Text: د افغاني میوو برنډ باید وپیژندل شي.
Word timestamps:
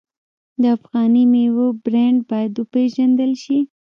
د 0.61 0.63
افغاني 0.77 1.23
میوو 1.31 1.67
برنډ 1.83 2.19
باید 2.29 2.51
وپیژندل 2.57 3.31
شي. 3.43 3.59